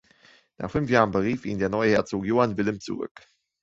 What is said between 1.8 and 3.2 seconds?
Herzog Johann Wilhelm zurück.